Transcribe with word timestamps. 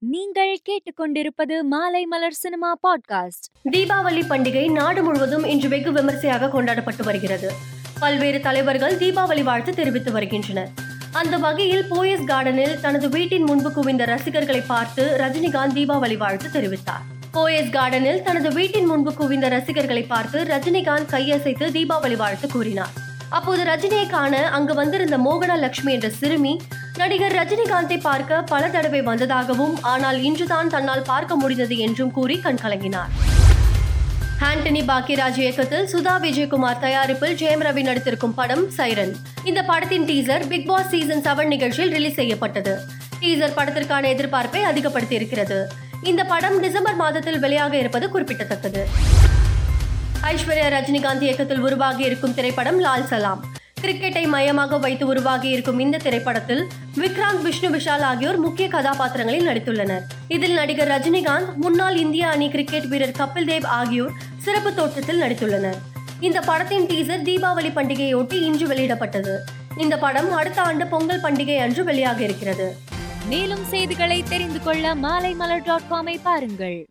நீங்கள் 0.00 0.58
கேட்டுக்கொண்டிருப்பது 0.68 1.62
மாலை 1.62 2.06
மலர் 2.06 2.32
சினிமா 2.32 2.74
பாட்காஸ்ட். 2.74 3.50
தீபாவளி 3.70 4.22
பண்டிகை 4.28 4.72
நாடு 4.72 5.02
முழுவதும் 5.02 5.44
இன்று 5.44 5.68
வெகு 5.68 5.92
விமர்சையாக 5.92 6.48
கொண்டாடப்பட்டு 6.48 7.04
வருகிறது. 7.04 7.52
பல்வேறு 7.98 8.40
தலைவர்கள் 8.40 8.98
தீபாவளி 8.98 9.42
வாழ்த்து 9.42 9.74
தெரிவித்து 9.74 10.12
வருகின்றனர். 10.12 10.68
அந்த 11.12 11.36
வகையில் 11.36 11.90
போயஸ் 11.90 12.24
கார்டனில் 12.26 12.80
தனது 12.80 13.08
வீட்டின் 13.08 13.42
முன்பு 13.42 13.72
குவிந்த 13.72 14.04
ரசிகர்களை 14.04 14.60
பார்த்து 14.60 15.16
ரஜினிகாந்த் 15.20 15.74
தீபாவளி 15.74 16.16
வாழ்த்து 16.16 16.60
தெரிவித்தார். 16.60 17.04
போயஸ் 17.34 17.70
கார்டனில் 17.70 18.22
தனது 18.22 18.50
வீட்டின் 18.50 18.86
முன்பு 18.86 19.14
குவிந்த 19.14 19.48
ரசிகர்களை 19.48 20.02
பார்த்து 20.02 20.44
ரஜினிகாந்த் 20.44 21.10
கையசைத்து 21.10 21.70
தீபாவளி 21.70 22.16
வாழ்த்து 22.16 22.48
கூறினார். 22.48 23.06
அப்போது 23.30 23.64
ரஜினியை 23.64 24.08
காண 24.08 24.48
அங்கு 24.48 24.74
வந்திருந்த 24.74 25.18
மோகனா 25.18 25.58
லட்சுமி 25.58 25.92
என்ற 25.92 26.10
சிறுமி 26.10 26.60
நடிகர் 27.00 27.34
ரஜினிகாந்தை 27.38 27.96
பார்க்க 28.00 28.42
பல 28.42 28.68
தடவை 28.68 29.00
வந்ததாகவும் 29.02 29.74
ஆனால் 29.82 30.22
இன்றுதான் 30.28 30.68
தன்னால் 30.68 31.02
பார்க்க 31.02 31.36
முடிந்தது 31.36 31.78
என்றும் 31.78 32.10
கூறி 32.10 32.36
கண்கலங்கினார். 32.44 33.12
ஆண்டனி 34.48 34.82
பாக்கியராஜ் 34.90 35.38
இயக்கத்தில் 35.42 35.88
சுதா 35.92 36.14
விஜயகுமார் 36.24 36.78
தயாரிப்பில் 36.78 37.36
ஜெயம் 37.40 37.64
ரவி 37.66 37.82
நடித்திருக்கும் 37.88 38.34
படம் 38.34 38.64
சைரன். 38.70 39.14
இந்த 39.44 39.62
படத்தின் 39.62 40.06
teaser 40.08 40.46
Bigg 40.46 40.66
Boss 40.66 40.88
season 40.88 41.22
seven 41.26 41.52
நிகழ்ச்சியில் 41.54 41.92
ரிலீஸ் 41.92 42.18
செய்யப்பட்டது. 42.20 42.74
டீசர் 43.20 43.56
படத்திற்கான 43.58 44.08
எதிர்பார்ப்பை 44.14 44.62
அதிகப்படுத்தி 44.62 45.14
இருக்கிறது 45.14 45.60
இந்த 46.02 46.24
படம் 46.24 46.60
டிசம்பர் 46.60 46.98
மாதத்தில் 47.04 47.40
வெளியாக 47.44 47.72
இருப்பது 47.72 48.08
குறிப்பிடத்தக்கது. 48.10 48.84
ஐஸ்வர்யா 50.32 50.68
ரஜினிகாந்த் 50.76 51.26
இயக்கத்தில் 51.28 51.64
உருவாகி 51.68 52.04
இருக்கும் 52.04 52.34
திரைப்படம் 52.34 52.80
லால் 52.80 53.08
சலாம். 53.12 53.42
கிரிக்கெட்டை 53.82 54.26
மையமாக 54.26 54.78
வைத்து 54.78 55.06
உருவாகி 55.06 55.48
இருக்கும் 55.48 55.78
இந்த 55.78 55.96
திரைப்படத்தில் 55.96 56.66
விக்ராந்த் 56.96 57.42
விஷ்ணு 57.42 57.68
விஷால் 57.68 58.00
ஆகியோர் 58.00 58.38
முக்கிய 58.38 58.68
கதாபாத்திரங்களில் 58.68 59.46
நடித்துள்ளனர். 59.46 60.00
இதில் 60.28 60.54
நடிகர் 60.54 60.88
ரஜினிகாந்த் 60.88 61.54
முன்னாள் 61.54 61.96
இந்திய 61.96 62.28
அணி 62.28 62.48
கிரிக்கெட் 62.50 62.88
வீரர் 62.88 63.16
கபில் 63.18 63.48
தேவ் 63.52 63.66
ஆகியோர் 63.66 64.10
சிறப்பு 64.36 64.74
தோற்றத்தில் 64.74 65.20
நடித்துள்ளனர். 65.20 65.78
இந்த 66.20 66.40
படத்தின் 66.40 66.86
டீசர் 66.86 67.26
தீபாவளி 67.28 67.70
பண்டிகையொட்டி 67.74 68.42
இன்று 68.42 68.66
வெளியிடப்பட்டது. 68.66 69.36
இந்த 69.76 69.98
படம் 69.98 70.32
அடுத்த 70.32 70.62
ஆண்டு 70.62 70.86
பொங்கல் 70.86 71.20
பண்டிகை 71.20 71.58
அன்று 71.58 71.84
வெளியாக 71.84 72.20
இருக்கிறது. 72.20 72.76
மேலும் 73.28 73.64
செய்திகளை 73.64 74.22
தெரிந்து 74.28 74.62
கொள்ள 74.62 74.94
மாலை 74.94 75.34
மலர் 75.34 75.62
டாட் 75.62 75.88
காமை 75.90 76.18
பாருங்கள். 76.22 76.86